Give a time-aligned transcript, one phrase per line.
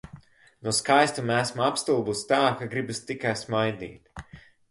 [0.67, 4.27] No skaistuma esmu apstulbusi tā, ka gribas tikai smaidīt.